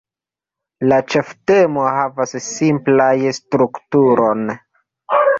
La 0.91 0.95
ĉeftemo 1.15 1.83
havas 1.95 2.33
simplaj 2.45 3.11
strukturon. 3.39 4.41